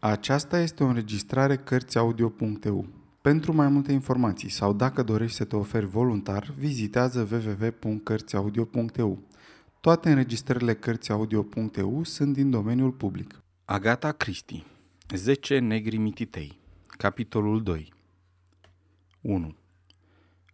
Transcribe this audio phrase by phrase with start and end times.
[0.00, 2.86] Aceasta este o înregistrare Cărțiaudio.eu.
[3.20, 9.18] Pentru mai multe informații sau dacă dorești să te oferi voluntar, vizitează www.cărțiaudio.eu.
[9.80, 13.42] Toate înregistrările Cărțiaudio.eu sunt din domeniul public.
[13.64, 14.64] Agata Christie
[15.14, 17.92] 10 negri mititei Capitolul 2
[19.20, 19.56] 1.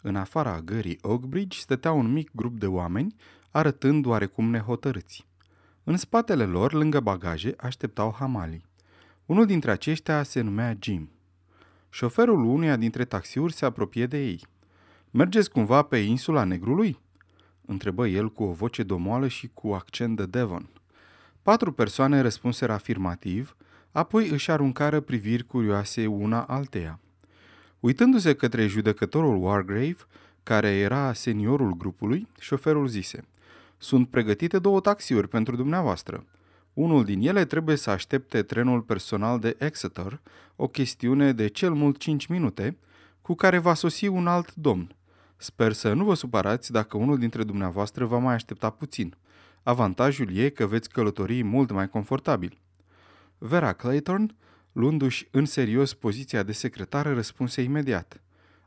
[0.03, 3.15] În afara gării Oakbridge stătea un mic grup de oameni,
[3.51, 5.27] arătând oarecum nehotărâți.
[5.83, 8.65] În spatele lor, lângă bagaje, așteptau hamalii.
[9.27, 11.11] Unul dintre aceștia se numea Jim.
[11.91, 14.47] Șoferul uneia dintre taxiuri se apropie de ei.
[15.11, 16.99] Mergeți cumva pe insula Negrului?"
[17.67, 20.69] întrebă el cu o voce domoală și cu accent de Devon.
[21.43, 23.57] Patru persoane răspunseră afirmativ,
[23.93, 27.01] apoi își aruncară priviri curioase una alteia.
[27.81, 29.97] Uitându-se către judecătorul Wargrave,
[30.43, 33.25] care era seniorul grupului, șoferul zise,
[33.79, 36.25] Sunt pregătite două taxiuri pentru dumneavoastră.
[36.75, 40.21] Unul din ele trebuie să aștepte trenul personal de Exeter,
[40.57, 42.77] o chestiune de cel mult 5 minute,
[43.23, 44.95] cu care va sosi un alt domn.
[45.37, 49.17] Sper să nu vă supărați dacă unul dintre dumneavoastră va mai aștepta puțin.
[49.63, 52.59] Avantajul e că veți călători mult mai confortabil.
[53.39, 54.37] Vera Clayton,
[54.73, 58.23] luându-și în serios poziția de secretară, răspunse imediat.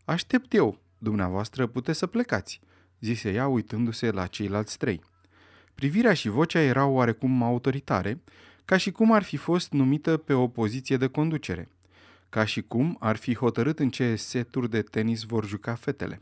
[0.05, 2.59] Aștept eu, dumneavoastră puteți să plecați,
[3.00, 5.02] zise ea uitându-se la ceilalți trei.
[5.78, 8.22] Privirea și vocea erau oarecum autoritare,
[8.66, 11.69] ca și cum ar fi fost numită pe o poziție de conducere,
[12.30, 16.22] ca și cum ar fi hotărât în ce seturi de tenis vor juca fetele.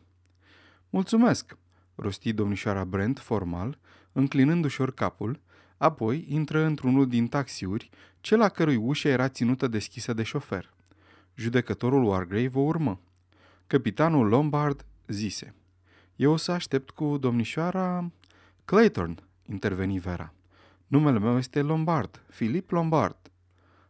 [0.89, 1.57] Mulțumesc,
[1.95, 3.77] rosti domnișoara Brent formal,
[4.11, 5.39] înclinând ușor capul,
[5.77, 7.89] apoi intră într-unul din taxiuri,
[8.21, 10.73] cel a cărui ușă era ținută deschisă de șofer.
[11.35, 13.01] Judecătorul Wargrave o urmă.
[13.67, 15.53] Capitanul Lombard zise,
[16.15, 18.11] Eu o să aștept cu domnișoara
[18.65, 20.33] Clayton, interveni Vera.
[20.87, 23.17] Numele meu este Lombard, Filip Lombard.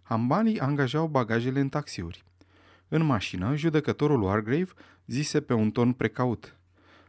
[0.02, 2.24] Hambanii angajau bagajele în taxiuri.
[2.88, 4.72] În mașină, judecătorul Wargrave
[5.06, 6.56] zise pe un ton precaut.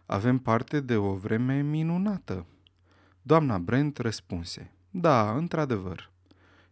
[0.07, 2.47] Avem parte de o vreme minunată.
[3.23, 4.73] Doamna Brent răspunse.
[4.91, 6.11] Da, într-adevăr.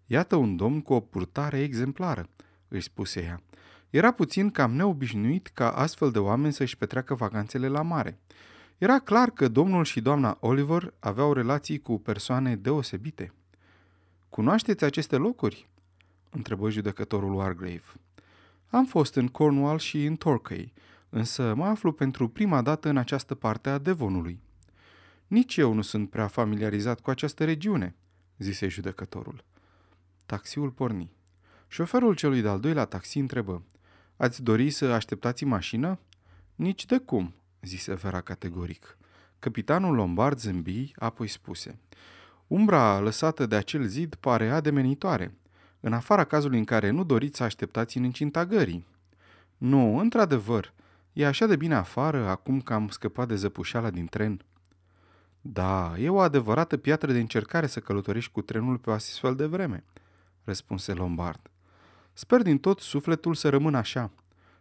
[0.06, 2.28] Iată un domn cu o purtare exemplară,
[2.68, 3.42] îi spuse ea.
[3.90, 8.18] Era puțin cam neobișnuit ca astfel de oameni să-și petreacă vacanțele la mare.
[8.78, 13.32] Era clar că domnul și doamna Oliver aveau relații cu persoane deosebite.
[14.28, 15.68] Cunoașteți aceste locuri?
[16.30, 17.82] întrebă judecătorul Wargrave.
[18.68, 20.72] Am fost în Cornwall și în Torquay,
[21.08, 24.40] însă mă aflu pentru prima dată în această parte a Devonului.
[25.26, 27.94] Nici eu nu sunt prea familiarizat cu această regiune,
[28.38, 29.44] zise judecătorul.
[30.26, 31.12] Taxiul porni.
[31.68, 33.62] Șoferul celui de-al doilea taxi întrebă.
[34.16, 35.98] Ați dori să așteptați mașină?
[36.54, 37.34] Nici de cum,
[37.64, 38.98] zise Vera categoric.
[39.38, 41.78] Capitanul Lombard zâmbi, apoi spuse.
[42.47, 45.34] Umbra lăsată de acel zid pare ademenitoare,
[45.80, 48.86] în afara cazului în care nu doriți să așteptați în incinta gării.
[49.56, 50.72] Nu, într-adevăr,
[51.12, 54.44] e așa de bine afară acum că am scăpat de zăpușeala din tren.
[55.41, 59.46] Da, e o adevărată piatră de încercare să călătorești cu trenul pe o astfel de
[59.46, 59.84] vreme,
[60.44, 61.50] răspunse Lombard.
[62.12, 64.10] Sper din tot sufletul să rămână așa.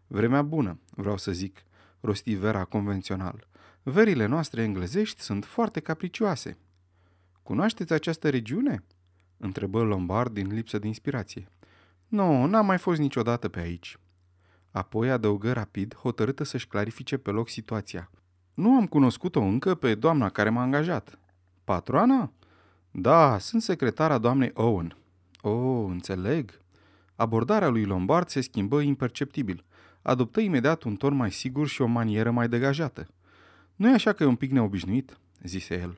[0.07, 1.63] Vremea bună, vreau să zic,
[2.03, 3.47] rosti Vera convențional.
[3.83, 6.57] Verile noastre englezești sunt foarte capricioase.
[7.43, 8.83] Cunoașteți această regiune?
[9.37, 11.47] întrebă Lombard din lipsă de inspirație.
[12.07, 13.97] Nu, n-am mai fost niciodată pe aici.
[14.71, 18.11] Apoi adăugă rapid, hotărâtă să-și clarifice pe loc situația.
[18.53, 21.19] Nu am cunoscut-o încă pe doamna care m-a angajat.
[21.63, 22.31] Patroana?
[22.91, 24.97] Da, sunt secretara doamnei Owen.
[25.41, 26.61] Oh, înțeleg.
[27.15, 29.65] Abordarea lui Lombard se schimbă imperceptibil
[30.03, 33.07] adoptă imediat un ton mai sigur și o manieră mai degajată.
[33.75, 35.97] nu e așa că e un pic neobișnuit?" zise el.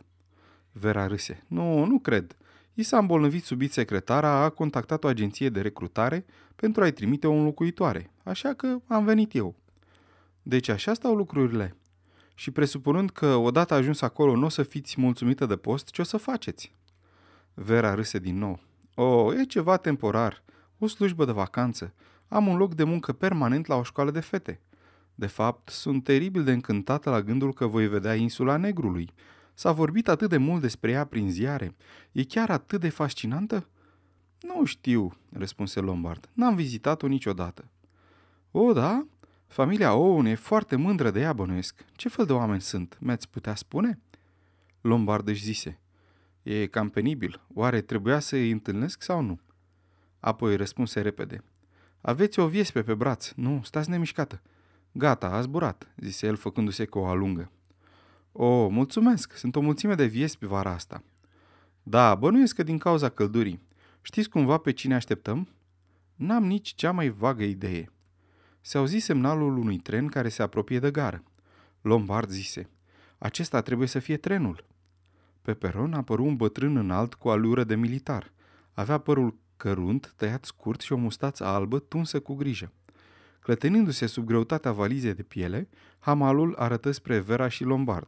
[0.72, 1.44] Vera râse.
[1.48, 2.36] Nu, nu cred.
[2.74, 7.34] I s-a îmbolnăvit subit secretara, a contactat o agenție de recrutare pentru a-i trimite o
[7.34, 9.56] înlocuitoare, așa că am venit eu.
[10.42, 11.76] Deci așa stau lucrurile.
[12.34, 16.04] Și presupunând că odată ajuns acolo nu o să fiți mulțumită de post, ce o
[16.04, 16.76] să faceți?
[17.54, 18.60] Vera râse din nou.
[18.96, 20.44] O, e ceva temporar,
[20.78, 21.94] o slujbă de vacanță.
[22.28, 24.60] Am un loc de muncă permanent la o școală de fete.
[25.16, 29.14] De fapt, sunt teribil de încântată la gândul că voi vedea insula Negrului.
[29.54, 31.76] S-a vorbit atât de mult despre ea prin ziare.
[32.12, 33.68] E chiar atât de fascinantă?
[34.42, 36.30] Nu știu, răspunse Lombard.
[36.34, 37.70] N-am vizitat-o niciodată.
[38.52, 39.06] O, da?
[39.48, 41.86] Familia Owen e foarte mândră de ea, bănuiesc.
[41.96, 42.98] Ce fel de oameni sunt?
[43.00, 44.00] Mi-ați putea spune?
[44.82, 45.80] Lombard își zise.
[46.44, 47.42] E cam penibil.
[47.54, 49.40] Oare trebuia să îi întâlnesc sau nu?
[50.20, 51.44] Apoi răspunse repede.
[52.08, 53.32] Aveți o viespe pe braț.
[53.36, 54.42] Nu, stați nemișcată.
[54.92, 57.52] Gata, a zburat, zise el făcându-se cu o alungă.
[58.32, 61.04] O, mulțumesc, sunt o mulțime de viespi vara asta.
[61.84, 63.62] Da, bănuiesc că din cauza căldurii.
[64.02, 65.48] Știți cumva pe cine așteptăm?
[66.16, 67.92] N-am nici cea mai vagă idee.
[68.62, 71.24] Se auzi semnalul unui tren care se apropie de gară.
[71.82, 72.70] Lombard zise,
[73.18, 74.66] acesta trebuie să fie trenul.
[75.42, 78.32] Pe peron apăru un bătrân înalt cu alură de militar.
[78.74, 82.72] Avea părul cărunt, tăiat scurt și o mustață albă tunsă cu grijă.
[83.40, 85.70] Clătenindu-se sub greutatea valizei de piele,
[86.00, 88.08] hamalul arătă spre Vera și Lombard.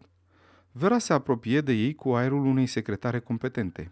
[0.71, 3.91] Vera se apropie de ei cu aerul unei secretare competente.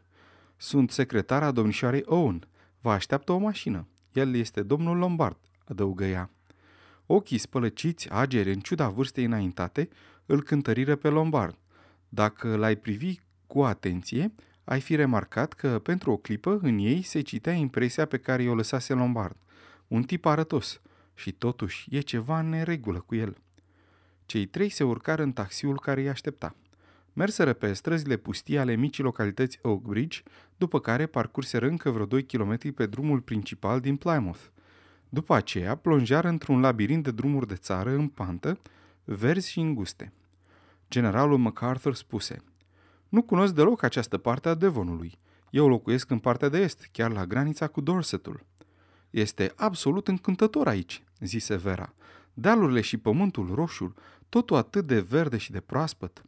[0.57, 2.47] Sunt secretara domnișoarei Owen.
[2.81, 3.87] Vă așteaptă o mașină.
[4.11, 6.29] El este domnul Lombard, adăugă ea.
[7.05, 9.89] Ochii spălăciți, ageri, în ciuda vârstei înaintate,
[10.25, 11.57] îl cântăriră pe Lombard.
[12.09, 14.33] Dacă l-ai privi cu atenție,
[14.65, 18.55] ai fi remarcat că, pentru o clipă, în ei se citea impresia pe care i-o
[18.55, 19.35] lăsase Lombard.
[19.87, 20.81] Un tip arătos.
[21.13, 23.37] Și totuși, e ceva în neregulă cu el.
[24.25, 26.55] Cei trei se urcară în taxiul care îi aștepta.
[27.13, 30.21] Merseră pe străzile pustii ale micii localități Oakbridge,
[30.57, 34.39] după care parcurseră încă vreo 2 km pe drumul principal din Plymouth.
[35.09, 38.59] După aceea, plonjară într-un labirint de drumuri de țară în pantă,
[39.03, 40.13] verzi și înguste.
[40.89, 42.43] Generalul MacArthur spuse,
[43.15, 45.19] Nu cunosc deloc această parte a Devonului.
[45.49, 48.45] Eu locuiesc în partea de est, chiar la granița cu Dorsetul.
[49.09, 51.93] Este absolut încântător aici, zise Vera.
[52.33, 53.93] Dealurile și pământul roșu,
[54.29, 56.23] totul atât de verde și de proaspăt.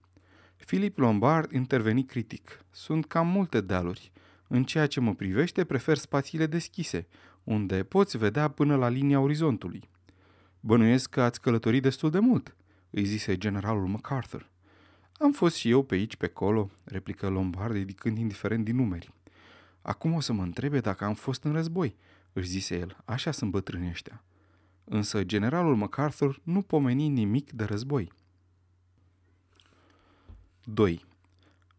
[0.66, 2.66] Philip Lombard interveni critic.
[2.72, 4.12] Sunt cam multe dealuri.
[4.48, 7.07] În ceea ce mă privește, prefer spațiile deschise,
[7.44, 9.89] unde poți vedea până la linia orizontului.
[10.60, 12.56] Bănuiesc că ați călătorit destul de mult,
[12.89, 14.50] îi zise generalul MacArthur.
[15.17, 19.13] Am fost și eu pe aici, pe acolo, replică Lombard, ridicând indiferent din numeri.
[19.81, 21.95] Acum o să mă întrebe dacă am fost în război,
[22.33, 22.97] își zise el.
[23.05, 24.23] Așa sunt bătrânii ăștia.
[24.83, 28.11] Însă generalul MacArthur nu pomeni nimic de război.
[30.63, 31.05] 2.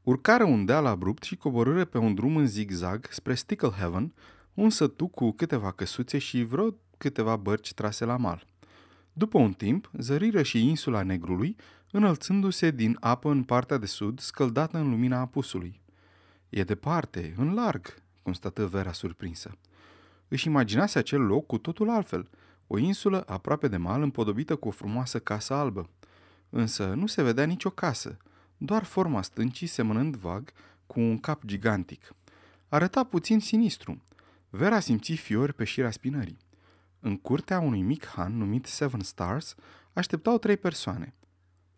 [0.02, 4.14] Urcară un deal abrupt și coborâre pe un drum în zigzag spre Sticklehaven,
[4.54, 8.46] un sătuc cu câteva căsuțe și vreo câteva bărci trase la mal.
[9.12, 11.56] După un timp, zăriră și insula Negrului,
[11.90, 15.80] înălțându-se din apă în partea de sud, scăldată în lumina apusului.
[16.48, 19.58] E departe, în larg, constată Vera surprinsă.
[20.28, 22.28] Își imaginase acel loc cu totul altfel,
[22.66, 25.88] o insulă aproape de mal împodobită cu o frumoasă casă albă.
[26.50, 28.16] Însă nu se vedea nicio casă,
[28.56, 30.52] doar forma stâncii semănând vag
[30.86, 32.14] cu un cap gigantic.
[32.68, 34.02] Arăta puțin sinistru.
[34.50, 36.38] Vera simți fiori pe șirea spinării.
[37.00, 39.54] În curtea unui mic han numit Seven Stars
[39.92, 41.14] așteptau trei persoane.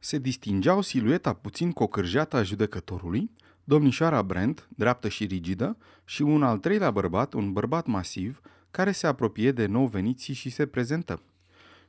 [0.02, 3.31] Se distingeau silueta puțin cocârjeată a judecătorului,
[3.64, 9.06] domnișoara Brent, dreaptă și rigidă, și un al treilea bărbat, un bărbat masiv, care se
[9.06, 11.23] apropie de nou veniții și se prezentă.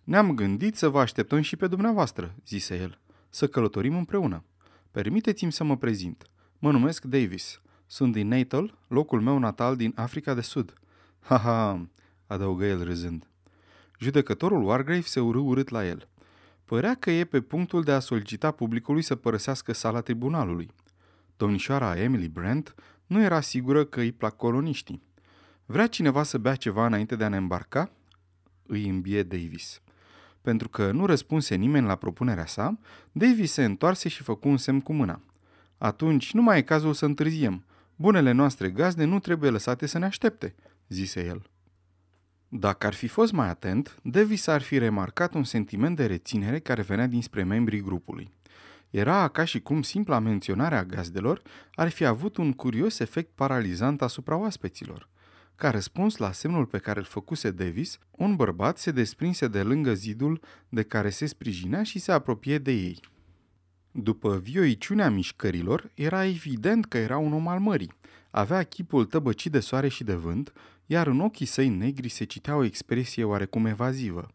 [0.04, 3.00] Ne-am gândit să vă așteptăm și pe dumneavoastră, zise el,
[3.30, 4.44] să călătorim împreună.
[4.92, 6.30] Permiteți-mi să mă prezint.
[6.60, 7.62] Mă numesc Davis.
[7.88, 10.74] Sunt din Natal, locul meu natal din Africa de Sud.
[11.20, 11.88] Ha-ha,
[12.28, 13.28] adăugă el râzând.
[14.00, 16.10] Judecătorul Wargrave se urâ urât la el.
[16.72, 20.70] Părea că e pe punctul de a solicita publicului să părăsească sala tribunalului.
[21.38, 22.76] Domnișoara Emily Brent
[23.06, 25.04] nu era sigură că îi plac coloniștii.
[25.66, 27.92] Vrea cineva să bea ceva înainte de a ne îmbarca?
[28.66, 29.82] Îi îmbie Davis.
[30.42, 32.80] Pentru că nu răspunse nimeni la propunerea sa,
[33.12, 35.22] Davis se întoarse și făcu un semn cu mâna.
[35.78, 37.66] Atunci nu mai e cazul să întârziem.
[37.96, 40.56] Bunele noastre gazde nu trebuie lăsate să ne aștepte,
[40.88, 41.51] zise el.
[42.54, 46.82] Dacă ar fi fost mai atent, Davis ar fi remarcat un sentiment de reținere care
[46.82, 48.32] venea dinspre membrii grupului.
[48.90, 51.42] Era ca și cum simpla menționare a gazdelor
[51.74, 55.10] ar fi avut un curios efect paralizant asupra oaspeților.
[55.56, 59.94] Ca răspuns la semnul pe care îl făcuse Davis, un bărbat se desprinse de lângă
[59.94, 63.00] zidul de care se sprijinea și se apropie de ei.
[63.92, 67.94] După vioiciunea mișcărilor, era evident că era un om al mării.
[68.30, 70.54] Avea chipul tăbăcit de soare și de vânt,
[70.92, 74.28] iar în ochii săi negri se citea o expresie oarecum evazivă.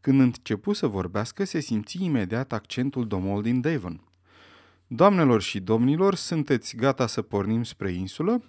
[0.00, 4.00] Când începu să vorbească, se simți imediat accentul domol din Devon.
[4.86, 8.42] Doamnelor și domnilor, sunteți gata să pornim spre insulă?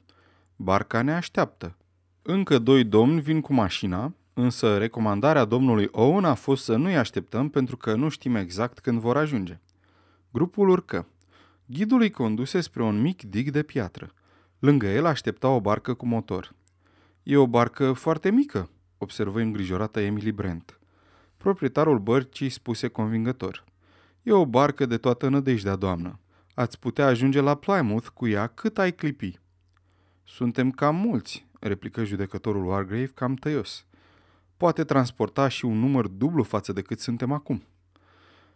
[0.55, 1.77] Barca ne așteaptă.
[2.21, 7.49] Încă doi domni vin cu mașina, însă recomandarea domnului Owen a fost să nu-i așteptăm
[7.49, 9.59] pentru că nu știm exact când vor ajunge.
[10.31, 11.07] Grupul urcă.
[11.65, 14.13] Ghidul îi conduse spre un mic dig de piatră.
[14.59, 16.57] Lângă el aștepta o barcă cu motor.
[17.29, 20.79] E o barcă foarte mică, observă îngrijorată Emily Brent.
[21.37, 23.63] Proprietarul bărcii spuse convingător.
[24.23, 26.19] E o barcă de toată nădejdea, doamnă.
[26.53, 29.39] Ați putea ajunge la Plymouth cu ea cât ai clipi.
[30.23, 33.85] Suntem cam mulți, replică judecătorul Wargrave cam tăios.
[34.57, 37.63] Poate transporta și un număr dublu față de cât suntem acum.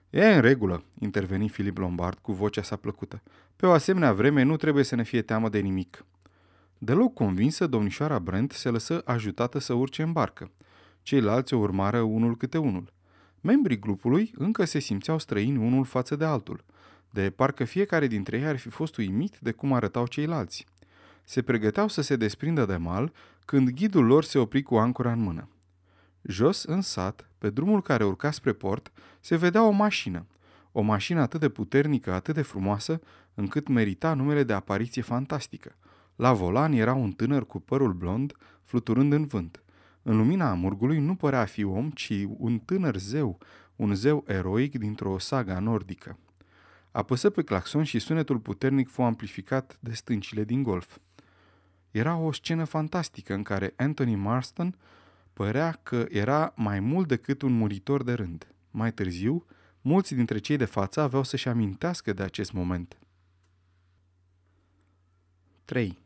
[0.09, 3.21] E în regulă, interveni Philip Lombard cu vocea sa plăcută.
[3.55, 6.05] Pe o asemenea vreme nu trebuie să ne fie teamă de nimic.
[6.85, 10.51] Deloc convinsă, domnișoara Brent se lăsă ajutată să urce în barcă.
[11.01, 12.93] Ceilalți o urmară unul câte unul.
[13.41, 16.63] Membrii grupului încă se simțeau străini unul față de altul,
[17.09, 20.65] de parcă fiecare dintre ei ar fi fost uimit de cum arătau ceilalți.
[21.23, 23.13] Se pregăteau să se desprindă de mal
[23.45, 25.47] când ghidul lor se opri cu ancora în mână.
[26.21, 30.25] Jos, în sat, pe drumul care urca spre port, se vedea o mașină.
[30.71, 33.01] O mașină atât de puternică, atât de frumoasă,
[33.33, 35.75] încât merita numele de apariție fantastică.
[36.15, 39.63] La volan era un tânăr cu părul blond, fluturând în vânt.
[40.01, 43.39] În lumina amurgului nu părea a fi om, ci un tânăr zeu,
[43.75, 46.17] un zeu eroic dintr-o saga nordică.
[46.91, 50.97] Apăsă pe claxon și sunetul puternic fu amplificat de stâncile din golf.
[51.91, 54.75] Era o scenă fantastică în care Anthony Marston
[55.33, 58.47] părea că era mai mult decât un muritor de rând.
[58.71, 59.45] Mai târziu,
[59.81, 62.97] mulți dintre cei de față aveau să-și amintească de acest moment.
[65.65, 66.02] 3.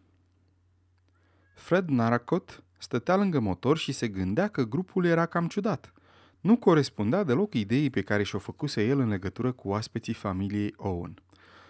[1.68, 5.94] Fred Naracot stătea lângă motor și se gândea că grupul era cam ciudat.
[6.40, 11.22] Nu corespundea deloc ideii pe care și-o făcuse el în legătură cu oaspeții familiei Owen.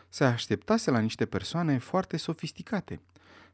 [0.09, 3.01] Se așteptase la niște persoane foarte sofisticate.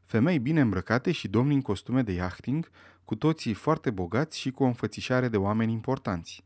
[0.00, 2.70] Femei bine îmbrăcate și domni în costume de yachting,
[3.04, 6.44] cu toții foarte bogați și cu o înfățișare de oameni importanți.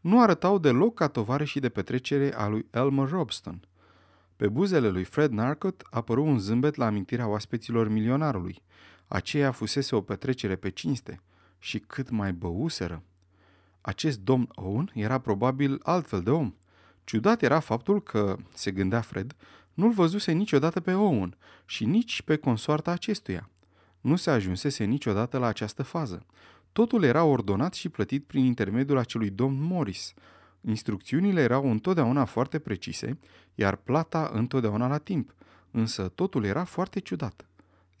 [0.00, 3.60] Nu arătau deloc ca tovare și de petrecere a lui Elmer Robston.
[4.36, 8.62] Pe buzele lui Fred Narcot apăru un zâmbet la amintirea oaspeților milionarului.
[9.08, 11.20] Aceea fusese o petrecere pe cinste
[11.58, 13.02] și cât mai băuseră.
[13.80, 16.54] Acest domn Owen era probabil altfel de om.
[17.04, 19.36] Ciudat era faptul că, se gândea Fred,
[19.74, 23.50] nu-l văzuse niciodată pe Owen și nici pe consoarta acestuia.
[24.00, 26.26] Nu se ajunsese niciodată la această fază.
[26.72, 30.14] Totul era ordonat și plătit prin intermediul acelui domn Morris.
[30.60, 33.18] Instrucțiunile erau întotdeauna foarte precise,
[33.54, 35.34] iar plata întotdeauna la timp,
[35.70, 37.46] însă totul era foarte ciudat.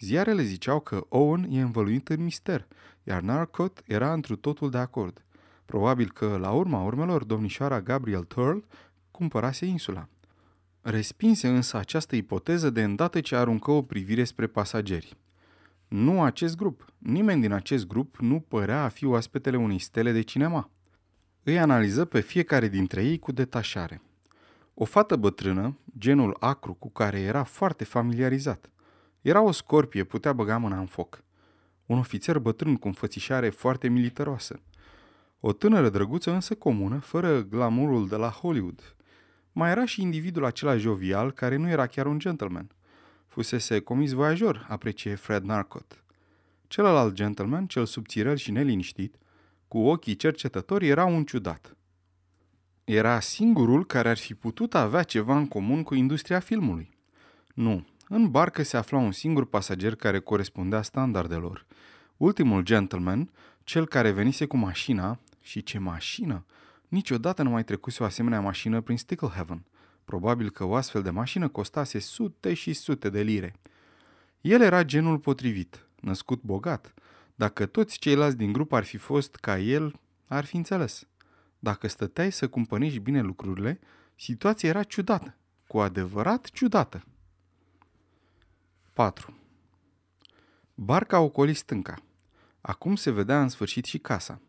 [0.00, 2.66] Ziarele ziceau că Owen e învăluit în mister,
[3.02, 5.24] iar Narcot era întru totul de acord.
[5.64, 8.58] Probabil că, la urma urmelor, domnișoara Gabriel Turl
[9.10, 10.08] cumpărase insula.
[10.80, 15.16] Respinse însă această ipoteză de îndată ce aruncă o privire spre pasageri.
[15.88, 16.92] Nu acest grup.
[16.98, 20.70] Nimeni din acest grup nu părea a fi oaspetele unei stele de cinema.
[21.42, 24.02] Îi analiză pe fiecare dintre ei cu detașare.
[24.74, 28.70] O fată bătrână, genul acru cu care era foarte familiarizat.
[29.24, 31.24] Era o scorpie, putea băga mâna în foc.
[31.86, 34.60] Un ofițer bătrân cu înfățișare foarte militaroasă.
[35.40, 38.96] O tânără drăguță însă comună, fără glamurul de la Hollywood.
[39.52, 42.70] Mai era și individul acela jovial, care nu era chiar un gentleman.
[43.26, 46.04] Fusese comis voiajor, aprecie Fred Narcot.
[46.66, 49.18] Celălalt gentleman, cel subțirel și neliniștit,
[49.68, 51.76] cu ochii cercetători, era un ciudat.
[52.84, 56.90] Era singurul care ar fi putut avea ceva în comun cu industria filmului.
[57.54, 61.66] Nu, în barcă se afla un singur pasager care corespundea standardelor.
[62.16, 63.30] Ultimul gentleman,
[63.64, 66.44] cel care venise cu mașina, și ce mașină!
[66.88, 69.64] Niciodată nu mai trecuse o asemenea mașină prin Sticklehaven.
[70.04, 73.54] Probabil că o astfel de mașină costase sute și sute de lire.
[74.40, 76.94] El era genul potrivit, născut bogat.
[77.34, 81.06] Dacă toți ceilalți din grup ar fi fost ca el, ar fi înțeles.
[81.58, 83.80] Dacă stăteai să cumpănești bine lucrurile,
[84.14, 87.04] situația era ciudată, cu adevărat ciudată.
[88.94, 89.34] 4.
[90.74, 91.94] Barca ocoli stânca.
[92.60, 94.40] Acum se vedea în sfârșit și casa.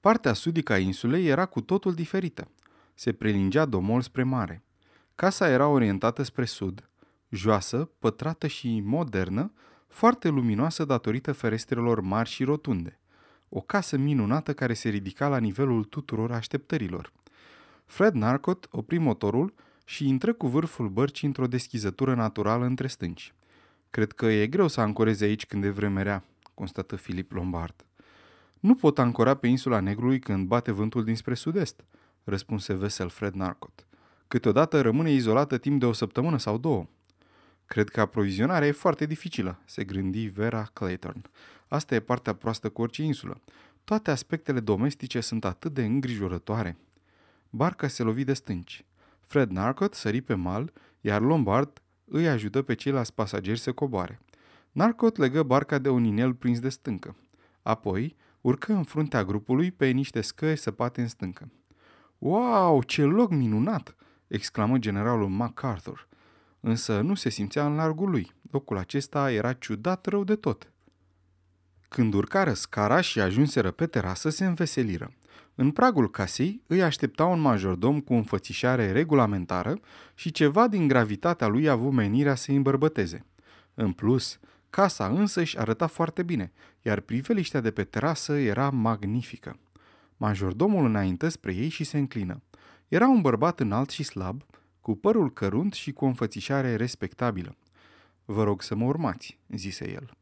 [0.00, 2.48] Partea sudică a insulei era cu totul diferită.
[2.94, 4.62] Se prelingea domol spre mare.
[5.14, 6.88] Casa era orientată spre sud,
[7.28, 9.52] joasă, pătrată și modernă,
[9.86, 13.00] foarte luminoasă datorită ferestrelor mari și rotunde.
[13.48, 17.12] O casă minunată care se ridica la nivelul tuturor așteptărilor.
[17.84, 23.34] Fred Narcot opri motorul și intră cu vârful bărcii într-o deschizătură naturală între stânci.
[23.96, 26.24] Cred că e greu să ancoreze aici când e vreme rea,
[26.54, 27.84] constată Filip Lombard.
[28.60, 31.84] Nu pot ancora pe insula Negrului când bate vântul dinspre sud-est,
[32.24, 33.86] răspunse vesel Fred Narcot.
[34.28, 36.86] Câteodată rămâne izolată timp de o săptămână sau două.
[37.66, 41.22] Cred că aprovizionarea e foarte dificilă, se gândi Vera Clayton.
[41.68, 43.40] Asta e partea proastă cu orice insulă.
[43.84, 46.76] Toate aspectele domestice sunt atât de îngrijorătoare.
[47.50, 48.84] Barca se lovi de stânci.
[49.20, 54.20] Fred Narcot sări pe mal, iar Lombard îi ajută pe ceilalți pasageri să coboare.
[54.72, 57.16] Narcot legă barca de un inel prins de stâncă.
[57.62, 61.50] Apoi urcă în fruntea grupului pe niște scări săpate în stâncă.
[62.18, 63.96] Wow, ce loc minunat!"
[64.26, 66.08] exclamă generalul MacArthur.
[66.60, 68.32] Însă nu se simțea în largul lui.
[68.50, 70.72] Locul acesta era ciudat rău de tot.
[71.88, 75.12] Când urcară scara și ajunseră pe terasă, se înveseliră.
[75.58, 79.80] În pragul casei îi aștepta un majordom cu înfățișare regulamentară
[80.14, 83.24] și ceva din gravitatea lui a avut menirea să îi îmbărbăteze.
[83.74, 84.38] În plus,
[84.70, 89.58] Casa însă își arăta foarte bine, iar priveliștea de pe terasă era magnifică.
[90.16, 92.42] Majordomul înaintă spre ei și se înclină.
[92.88, 94.44] Era un bărbat înalt și slab,
[94.80, 97.56] cu părul cărunt și cu o înfățișare respectabilă.
[98.24, 100.16] Vă rog să mă urmați, zise el.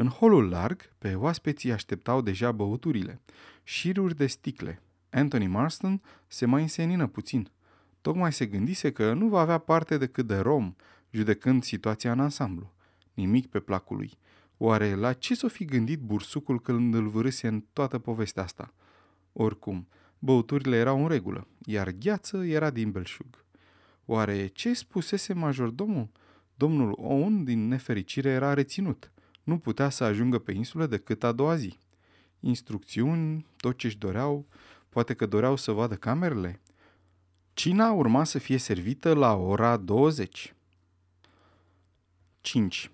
[0.00, 3.20] În holul larg, pe oaspeții așteptau deja băuturile,
[3.62, 4.82] șiruri de sticle.
[5.10, 7.50] Anthony Marston se mai însenină puțin.
[8.00, 10.74] Tocmai se gândise că nu va avea parte decât de rom,
[11.10, 12.72] judecând situația în ansamblu.
[13.14, 14.18] Nimic pe placul lui.
[14.56, 18.74] Oare la ce s-o fi gândit bursucul când îl vârâse în toată povestea asta?
[19.32, 19.88] Oricum,
[20.18, 23.44] băuturile erau în regulă, iar gheață era din belșug.
[24.04, 26.08] Oare ce spusese majordomul?
[26.54, 29.12] Domnul Owen, din nefericire, era reținut.
[29.48, 31.78] Nu putea să ajungă pe insulă decât a doua zi.
[32.40, 34.46] Instrucțiuni, tot ce-și doreau,
[34.88, 36.60] poate că doreau să vadă camerele.
[37.52, 40.54] Cina urma să fie servită la ora 20.
[42.40, 42.90] 5.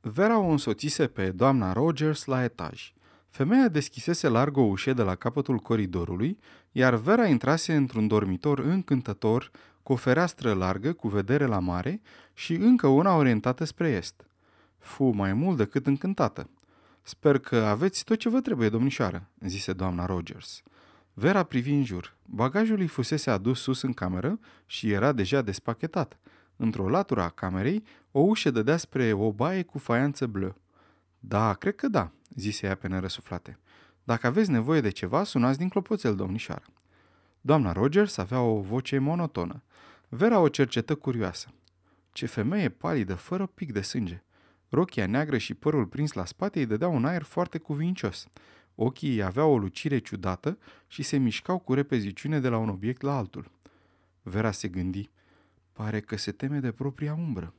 [0.00, 2.92] Vera o însoțise pe doamna Rogers la etaj.
[3.28, 6.38] Femeia deschisese larg o ușă de la capătul coridorului,
[6.72, 9.50] iar Vera intrase într-un dormitor încântător,
[9.82, 12.00] cu o fereastră largă, cu vedere la mare
[12.34, 14.26] și încă una orientată spre est.
[14.86, 16.50] Fu mai mult decât încântată.
[17.02, 20.62] Sper că aveți tot ce vă trebuie, domnișoară, zise doamna Rogers.
[21.14, 22.16] Vera privi în jur.
[22.24, 26.18] Bagajul îi fusese adus sus în cameră și era deja despachetat.
[26.56, 30.56] Într-o latură a camerei, o ușă dădea spre o baie cu faianță bleu.
[31.18, 33.58] Da, cred că da, zise ea pe nerăsuflate.
[34.04, 36.64] Dacă aveți nevoie de ceva, sunați din clopoțel, domnișoară.
[37.40, 39.62] Doamna Rogers avea o voce monotonă.
[40.08, 41.48] Vera o cercetă curioasă.
[42.12, 44.20] Ce femeie palidă, fără pic de sânge.
[44.68, 48.26] Rochia neagră și părul prins la spate îi dădeau un aer foarte cuvincios.
[48.74, 53.02] Ochii ei aveau o lucire ciudată și se mișcau cu repeziciune de la un obiect
[53.02, 53.50] la altul.
[54.22, 55.10] Vera se gândi.
[55.72, 57.54] Pare că se teme de propria umbră.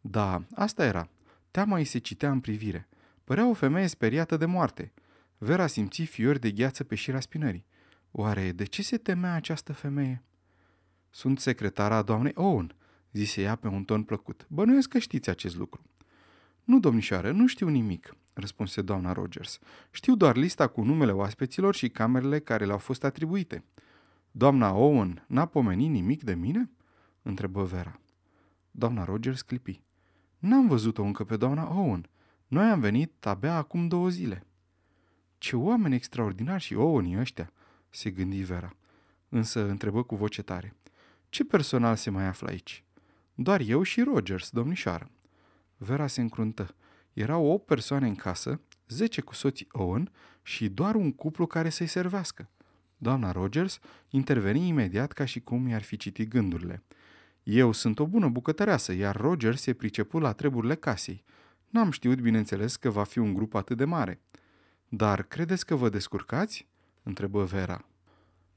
[0.00, 1.08] Da, asta era.
[1.50, 2.88] Teama îi se citea în privire.
[3.24, 4.92] Părea o femeie speriată de moarte.
[5.38, 7.66] Vera simți fiori de gheață pe șira spinării.
[8.10, 10.22] Oare de ce se temea această femeie?
[11.10, 12.74] Sunt secretara doamnei Owen,
[13.12, 14.46] zise ea pe un ton plăcut.
[14.48, 15.82] Bănuiesc că știți acest lucru.
[16.70, 19.58] Nu, domnișoară, nu știu nimic, răspunse doamna Rogers.
[19.90, 23.64] Știu doar lista cu numele oaspeților și camerele care le-au fost atribuite.
[24.30, 26.70] Doamna Owen n-a pomenit nimic de mine?
[27.22, 28.00] întrebă Vera.
[28.70, 29.82] Doamna Rogers clipi.
[30.38, 32.08] N-am văzut-o încă pe doamna Owen.
[32.46, 34.46] Noi am venit abia acum două zile.
[35.38, 37.52] Ce oameni extraordinari și Owenii ăștia,
[37.88, 38.76] se gândi Vera.
[39.28, 40.76] Însă întrebă cu voce tare.
[41.28, 42.84] Ce personal se mai află aici?
[43.34, 45.10] Doar eu și Rogers, domnișoară.
[45.82, 46.74] Vera se încruntă.
[47.12, 50.10] Erau o persoane în casă, zece cu soții Owen
[50.42, 52.48] și doar un cuplu care să-i servească.
[52.96, 56.82] Doamna Rogers interveni imediat ca și cum i-ar fi citit gândurile.
[57.42, 61.24] Eu sunt o bună bucătăreasă, iar Rogers e priceput la treburile casei.
[61.68, 64.20] N-am știut, bineînțeles, că va fi un grup atât de mare.
[64.88, 66.66] Dar credeți că vă descurcați?
[67.02, 67.84] întrebă Vera.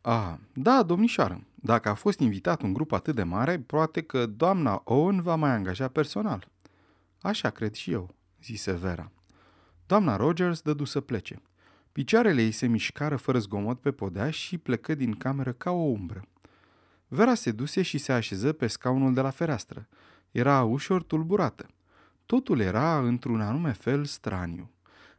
[0.01, 1.43] A, da, domnișoară.
[1.55, 5.51] Dacă a fost invitat un grup atât de mare, poate că doamna Owen va mai
[5.51, 6.51] angaja personal.
[7.23, 9.11] Așa cred și eu, zise Vera.
[9.85, 11.41] Doamna Rogers dădu să plece.
[11.91, 16.27] Picioarele ei se mișcară fără zgomot pe podea și plecă din cameră ca o umbră.
[17.07, 19.87] Vera se duse și se așeză pe scaunul de la fereastră.
[20.31, 21.67] Era ușor tulburată.
[22.25, 24.71] Totul era, într-un anume fel, straniu.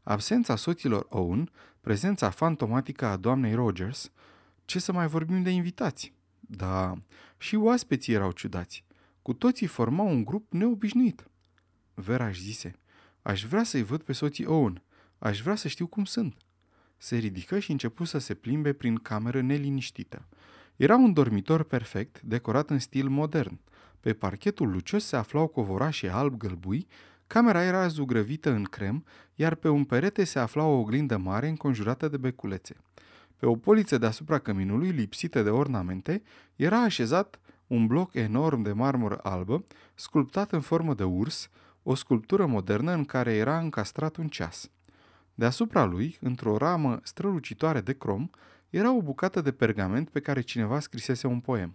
[0.03, 4.11] Absența soților Owen, prezența fantomatică a doamnei Rogers,
[4.65, 6.13] ce să mai vorbim de invitați?
[6.41, 6.95] Da,
[7.39, 8.85] și oaspeții erau ciudați.
[9.23, 11.29] Cu toții formau un grup neobișnuit.
[11.95, 12.79] Vera își zise,
[13.23, 14.83] aș vrea să-i văd pe soții Owen,
[15.19, 16.37] aș vrea să știu cum sunt.
[16.97, 20.29] Se ridică și începu să se plimbe prin cameră neliniștită.
[20.77, 23.61] Era un dormitor perfect, decorat în stil modern.
[24.01, 26.87] Pe parchetul lucios se aflau covorașe alb-gălbui,
[27.27, 29.05] camera era zugrăvită în crem,
[29.35, 32.77] iar pe un perete se afla o oglindă mare înconjurată de beculețe.
[33.37, 36.23] Pe o poliță deasupra căminului, lipsită de ornamente,
[36.57, 41.51] era așezat un bloc enorm de marmură albă, sculptat în formă de urs,
[41.87, 44.71] o sculptură modernă în care era încastrat un ceas.
[45.35, 48.29] Deasupra lui, într-o ramă strălucitoare de crom,
[48.71, 51.75] era o bucată de pergament pe care cineva scrisese un poem.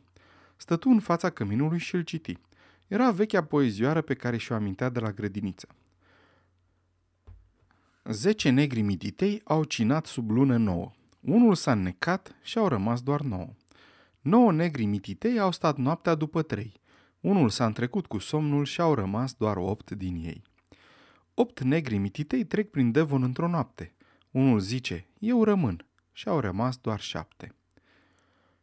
[0.58, 2.38] Stătu în fața căminului și îl citi.
[2.88, 5.68] Era vechea poezioară pe care și-o amintea de la grădiniță.
[8.04, 10.92] Zece negri mititei au cinat sub lună nouă.
[11.20, 13.54] Unul s-a necat și au rămas doar nouă.
[14.22, 16.80] Nouă negri mititei au stat noaptea după trei.
[17.20, 20.44] Unul s-a întrecut cu somnul și au rămas doar opt din ei.
[21.34, 23.94] Opt negri mititei trec prin Devon într-o noapte.
[24.32, 27.56] Unul zice, eu rămân, și au rămas doar șapte.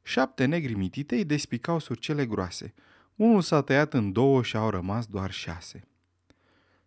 [0.02, 2.74] Șapte negri mititei despicau surcele groase.
[3.14, 5.88] Unul s-a tăiat în două și au rămas doar șase.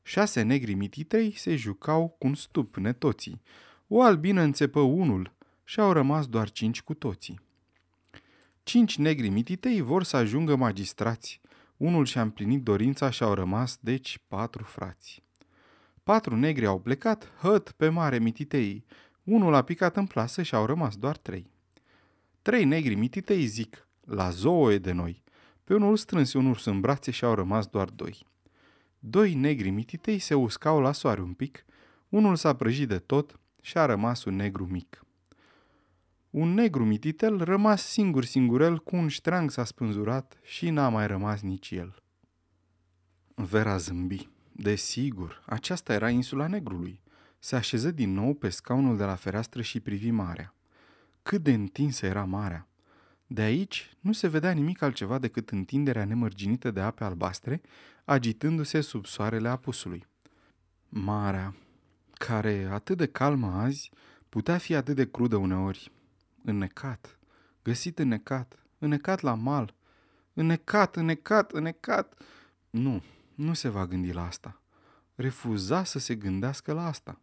[0.02, 3.42] Șase negri mititei se jucau cu un stup netoții.
[3.88, 7.40] O albină înțepă unul și au rămas doar cinci cu toții.
[8.64, 11.42] Cinci negri mititei vor să ajungă magistrați.
[11.80, 15.24] Unul și-a împlinit dorința și au rămas, deci, patru frați.
[16.04, 18.86] Patru negri au plecat, hăt pe mare mititei.
[19.24, 21.52] Unul a picat în plasă și au rămas doar trei.
[22.42, 25.24] Trei negri mititei zic, la zoo e de noi.
[25.64, 28.26] Pe unul strânse un urs în brațe și au rămas doar doi.
[29.00, 31.66] Doi negri mititei se uscau la soare un pic,
[32.10, 35.04] unul s-a prăjit de tot și a rămas un negru mic.
[36.30, 41.42] Un negru mititel rămas singur singurel cu un ștreang s-a spânzurat și n-a mai rămas
[41.42, 42.04] nici el.
[43.36, 44.30] Vera zâmbi.
[44.52, 47.02] Desigur, aceasta era insula negrului.
[47.40, 50.56] Se așeză din nou pe scaunul de la fereastră și privi marea.
[51.22, 52.68] Cât de întinsă era marea!
[53.28, 57.62] De aici nu se vedea nimic altceva decât întinderea nemărginită de ape albastre,
[58.06, 60.08] agitându-se sub soarele apusului.
[60.90, 61.56] Marea,
[62.14, 63.92] care, atât de calmă azi,
[64.30, 65.92] putea fi atât de crudă uneori.
[66.50, 67.20] Înnecat,
[67.64, 69.76] găsit înnecat, înnecat la mal,
[70.34, 72.22] înnecat, înnecat, înnecat.
[72.70, 73.04] Nu,
[73.36, 74.62] nu se va gândi la asta.
[75.16, 77.22] Refuza să se gândească la asta.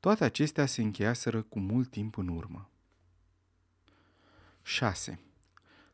[0.00, 2.70] Toate acestea se încheiaseră cu mult timp în urmă.
[4.62, 5.20] 6.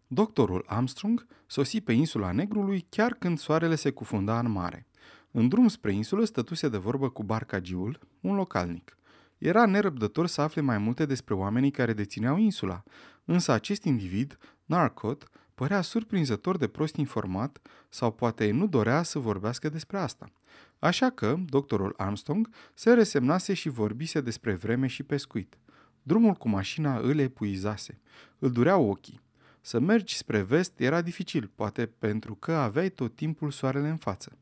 [0.06, 4.86] Doctorul Armstrong sosi pe insula Negrului chiar când soarele se cufunda în mare.
[5.30, 8.98] În drum spre insulă stătuse de vorbă cu barcagiul, un localnic.
[9.38, 12.82] Era nerăbdător să afle mai multe despre oamenii care dețineau insula,
[13.24, 19.68] însă acest individ, Narcot, părea surprinzător de prost informat sau poate nu dorea să vorbească
[19.68, 20.32] despre asta.
[20.78, 25.58] Așa că, doctorul Armstrong se resemnase și vorbise despre vreme și pescuit.
[26.02, 28.00] Drumul cu mașina îl epuizase.
[28.38, 29.20] Îl dureau ochii.
[29.60, 34.38] Să mergi spre vest era dificil, poate pentru că aveai tot timpul soarele în față.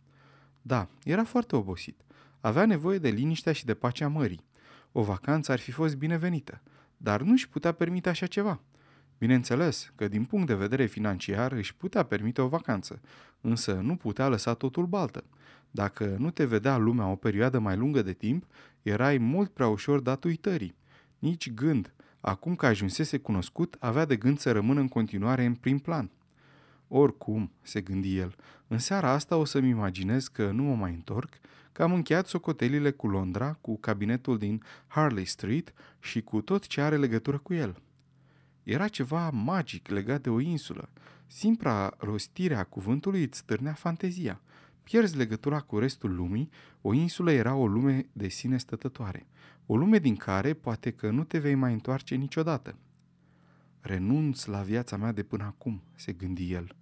[0.63, 2.01] Da, era foarte obosit.
[2.41, 4.45] Avea nevoie de liniștea și de pacea mării.
[4.93, 6.61] O vacanță ar fi fost binevenită,
[6.97, 8.61] dar nu își putea permite așa ceva.
[9.19, 13.01] Bineînțeles că din punct de vedere financiar își putea permite o vacanță,
[13.41, 15.25] însă nu putea lăsa totul baltă.
[15.71, 18.47] Dacă nu te vedea lumea o perioadă mai lungă de timp,
[18.83, 20.75] erai mult prea ușor dat uitării.
[21.19, 21.93] Nici gând,
[22.25, 26.11] Acum că ajunsese cunoscut, avea de gând să rămână în continuare în prim plan.
[26.95, 31.39] Oricum, se gândi el, în seara asta o să-mi imaginez că nu mă mai întorc,
[31.73, 36.81] că am încheiat socotelile cu Londra, cu cabinetul din Harley Street și cu tot ce
[36.81, 37.83] are legătură cu el.
[38.63, 40.89] Era ceva magic legat de o insulă.
[41.27, 44.41] Simpra rostire a cuvântului îți stârnea fantezia.
[44.83, 46.51] Pierzi legătura cu restul lumii,
[46.81, 49.27] o insulă era o lume de sine stătătoare.
[49.67, 52.77] O lume din care poate că nu te vei mai întoarce niciodată.
[53.81, 56.77] Renunț la viața mea de până acum, se gândi el.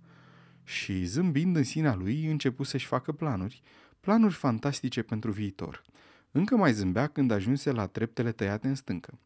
[0.71, 3.63] Și zâmbind în sinea lui, începu să-și facă planuri,
[4.01, 5.83] planuri fantastice pentru viitor.
[6.31, 9.19] Încă mai zâmbea când ajunse la treptele tăiate în stâncă.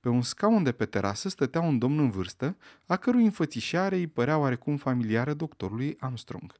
[0.00, 4.06] Pe un scaun de pe terasă stătea un domn în vârstă, a cărui înfățișare îi
[4.06, 6.52] părea oarecum familiară doctorului Armstrong.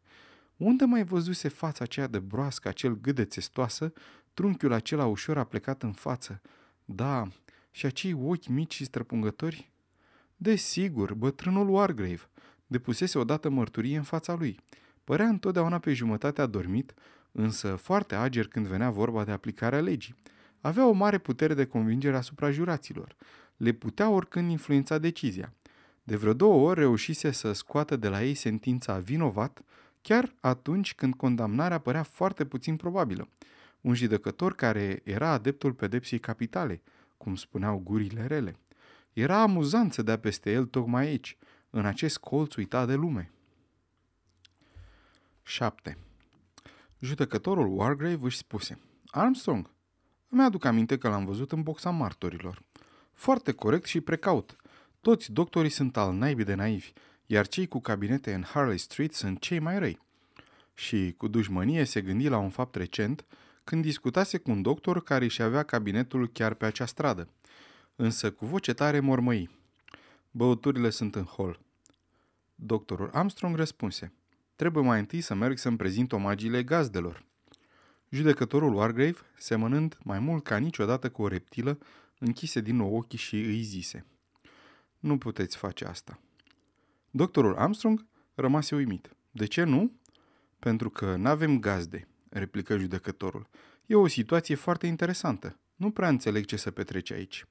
[0.56, 3.92] Unde mai văzuse fața aceea de broască, acel gât de țestoasă,
[4.34, 6.40] trunchiul acela ușor a plecat în față?
[6.84, 7.28] Da,
[7.70, 9.70] și acei ochi mici și străpungători?
[10.36, 12.26] Desigur, bătrânul Wargrave.
[12.72, 14.58] Depusese odată mărturie în fața lui.
[15.04, 16.94] Părea întotdeauna pe jumătate adormit,
[17.32, 20.14] însă foarte ager când venea vorba de aplicarea legii.
[20.60, 23.16] Avea o mare putere de convingere asupra juraților.
[23.56, 25.52] Le putea oricând influența decizia.
[26.02, 29.62] De vreo două ori reușise să scoată de la ei sentința vinovat,
[30.02, 33.28] chiar atunci când condamnarea părea foarte puțin probabilă.
[33.80, 36.82] Un judecător care era adeptul pedepsii capitale,
[37.16, 38.56] cum spuneau gurile rele.
[39.12, 41.36] Era amuzant să dea peste el tocmai aici,
[41.74, 43.30] în acest colț uitat de lume.
[45.42, 45.98] 7.
[46.98, 49.70] Judecătorul Wargrave își spuse Armstrong,
[50.28, 52.62] îmi aduc aminte că l-am văzut în boxa martorilor.
[53.12, 54.56] Foarte corect și precaut.
[55.00, 56.92] Toți doctorii sunt al naibii de naivi
[57.32, 60.00] iar cei cu cabinete în Harley Street sunt cei mai răi.
[60.74, 63.24] Și cu dușmănie se gândi la un fapt recent
[63.64, 67.28] când discutase cu un doctor care își avea cabinetul chiar pe acea stradă.
[67.96, 69.61] Însă cu voce tare mormăi.
[70.34, 71.60] Băuturile sunt în hol.
[72.54, 74.12] Doctorul Armstrong răspunse.
[74.56, 77.24] Trebuie mai întâi să merg să-mi prezint omagiile gazdelor.
[78.08, 81.78] Judecătorul Wargrave, semănând mai mult ca niciodată cu o reptilă,
[82.18, 84.06] închise din nou ochii și îi zise.
[84.98, 86.20] Nu puteți face asta.
[87.10, 89.16] Doctorul Armstrong rămase uimit.
[89.30, 89.92] De ce nu?
[90.58, 93.48] Pentru că n-avem gazde, replică judecătorul.
[93.86, 95.58] E o situație foarte interesantă.
[95.74, 97.46] Nu prea înțeleg ce să petrece aici.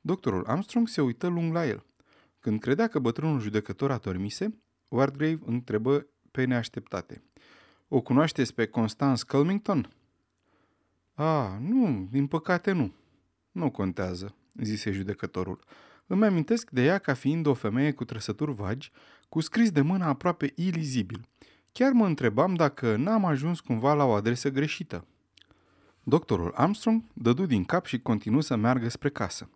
[0.00, 1.84] Doctorul Armstrong se uită lung la el.
[2.42, 7.22] Când credea că bătrânul judecător a dormise, Wardgrave întrebă pe neașteptate.
[7.88, 9.88] O cunoașteți pe Constance Culmington?
[11.14, 12.94] A, nu, din păcate nu.
[13.52, 15.58] Nu contează, zise judecătorul.
[16.06, 18.90] Îmi amintesc de ea ca fiind o femeie cu trăsături vagi,
[19.28, 21.28] cu scris de mână aproape ilizibil.
[21.72, 25.06] Chiar mă întrebam dacă n-am ajuns cumva la o adresă greșită.
[26.02, 29.50] Doctorul Armstrong dădu din cap și continuă să meargă spre casă.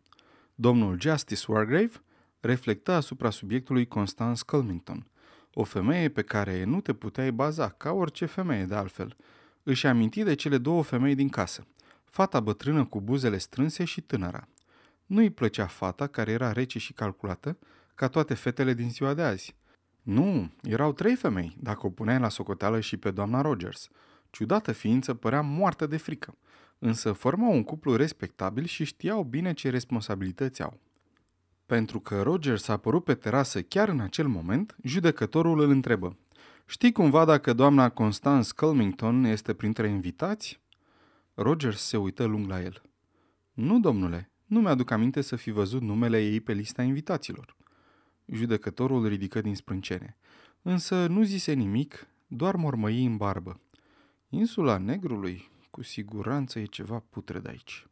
[0.55, 2.01] Domnul Justice Wargrave
[2.47, 5.07] reflectă asupra subiectului Constance Culmington,
[5.55, 9.17] o femeie pe care nu te puteai baza, ca orice femeie de altfel.
[9.63, 11.67] Își aminti de cele două femei din casă,
[12.05, 14.49] fata bătrână cu buzele strânse și tânăra.
[15.07, 17.59] Nu îi plăcea fata, care era rece și calculată,
[17.95, 19.55] ca toate fetele din ziua de azi.
[20.03, 23.89] Nu, erau trei femei, dacă o puneai la socoteală și pe doamna Rogers.
[24.31, 26.37] Ciudată ființă părea moartă de frică,
[26.79, 30.81] însă formau un cuplu respectabil și știau bine ce responsabilități au.
[31.67, 36.17] Pentru că Rogers a apărut pe terasă chiar în acel moment, judecătorul îl întrebă.
[36.67, 40.61] Știi cumva dacă doamna Constance Culmington este printre invitați?
[41.35, 42.83] Rogers se uită lung la el.
[43.53, 47.57] Nu, domnule, nu mi-aduc aminte să fi văzut numele ei pe lista invitaților.
[48.27, 50.17] Judecătorul ridică din sprâncene.
[50.63, 53.61] Însă nu zise nimic, doar mormăi în barbă.
[54.29, 57.87] Insula Negrului, cu siguranță e ceva putred aici.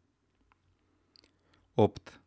[1.75, 2.21] 8.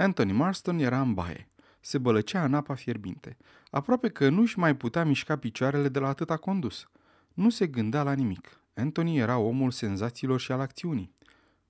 [0.00, 1.48] Anthony Marston era în baie.
[1.80, 3.36] Se bălăcea în apa fierbinte.
[3.70, 6.88] Aproape că nu-și mai putea mișca picioarele de la atâta condus.
[7.34, 8.60] Nu se gândea la nimic.
[8.74, 11.14] Anthony era omul senzațiilor și al acțiunii.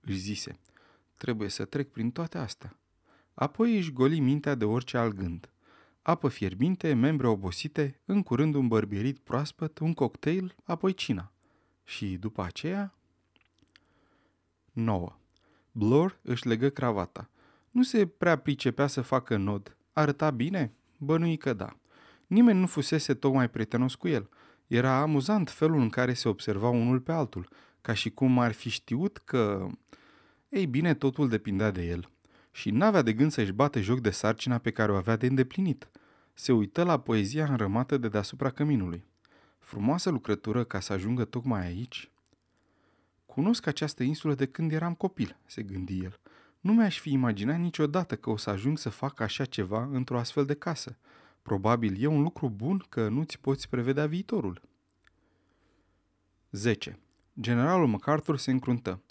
[0.01, 0.59] Își zise,
[1.17, 2.77] trebuie să trec prin toate astea.
[3.35, 5.51] Apoi își goli mintea de orice alt gând.
[6.03, 11.33] Apă fierbinte, membre obosite, în curând un bărbierit proaspăt, un cocktail, apoi cina.
[11.85, 12.95] Și după aceea...
[14.73, 15.17] 9.
[15.73, 17.30] Blur își legă cravata.
[17.71, 19.77] Nu se prea pricepea să facă nod.
[19.93, 20.73] Arăta bine?
[20.97, 21.77] Bănui că da.
[22.27, 24.29] Nimeni nu fusese tocmai prietenos cu el.
[24.67, 27.49] Era amuzant felul în care se observa unul pe altul,
[27.81, 29.67] ca și cum ar fi știut că...
[30.49, 32.11] Ei bine, totul depindea de el.
[32.51, 35.91] Și n-avea de gând să-și bate joc de sarcina pe care o avea de îndeplinit.
[36.35, 39.05] Se uită la poezia înrămată de deasupra căminului.
[39.59, 42.11] Frumoasă lucrătură ca să ajungă tocmai aici.
[43.27, 46.21] Cunosc această insulă de când eram copil, se gândi el.
[46.61, 50.45] Nu mi-aș fi imaginat niciodată că o să ajung să fac așa ceva într-o astfel
[50.45, 50.97] de casă.
[51.43, 54.63] Probabil e un lucru bun că nu-ți poți prevedea viitorul.
[56.51, 56.99] 10.
[57.41, 59.03] Generalul MacArthur se încruntă.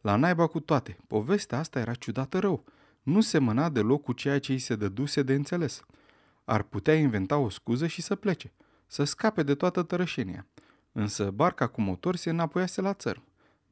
[0.00, 2.64] La naiba cu toate, povestea asta era ciudată rău.
[3.02, 5.82] Nu semăna deloc cu ceea ce îi se dăduse de înțeles.
[6.44, 8.52] Ar putea inventa o scuză și să plece,
[8.86, 10.46] să scape de toată tărășenia.
[10.92, 13.22] Însă barca cu motor se înapoiase la țărm.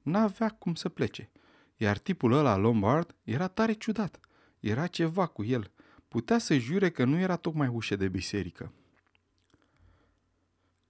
[0.02, 1.30] N-avea cum să plece–
[1.76, 4.20] iar tipul ăla, Lombard, era tare ciudat.
[4.60, 5.70] Era ceva cu el.
[6.08, 8.72] Putea să jure că nu era tocmai ușă de biserică.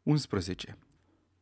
[0.02, 0.78] 11.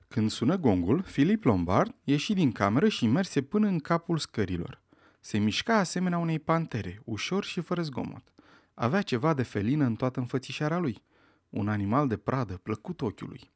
[0.08, 4.82] Când sună gongul, Philip Lombard ieși din cameră și merse până în capul scărilor.
[5.20, 8.32] Se mișca asemenea unei pantere, ușor și fără zgomot.
[8.74, 11.02] Avea ceva de felină în toată înfățișarea lui.
[11.48, 13.50] Un animal de pradă, plăcut ochiului.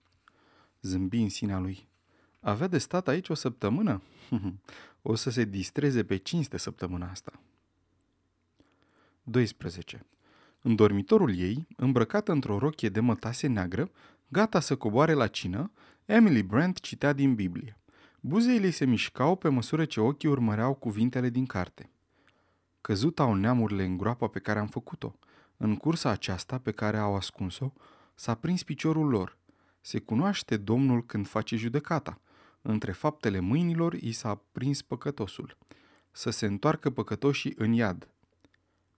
[0.83, 1.89] Zâmbi în sinea lui.
[2.41, 4.03] Avea de stat aici o săptămână?
[5.07, 7.33] o să se distreze pe cinste săptămâna asta.
[9.23, 10.07] 12.
[10.61, 13.91] În dormitorul ei, îmbrăcată într-o rochie de mătase neagră,
[14.29, 15.71] gata să coboare la cină,
[16.05, 17.79] Emily Brent citea din Biblie.
[18.21, 21.91] Buzeile se mișcau pe măsură ce ochii urmăreau cuvintele din carte.
[22.81, 25.17] Căzut au neamurile în groapa pe care am făcut-o.
[25.57, 27.73] În cursa aceasta pe care au ascuns-o,
[28.15, 29.37] s-a prins piciorul lor.
[29.81, 32.21] Se cunoaște Domnul când face judecata.
[32.67, 35.57] Între faptele mâinilor i s-a prins păcătosul.
[36.11, 38.09] Să se întoarcă păcătoșii în iad.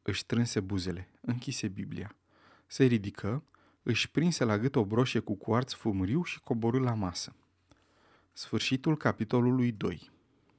[0.02, 2.16] Își strânse buzele, închise Biblia.
[2.66, 3.42] Se ridică,
[3.82, 7.34] își prinse la gât o broșie cu cuarț fumuriu și coborâ la masă.
[8.32, 10.10] Sfârșitul capitolului 2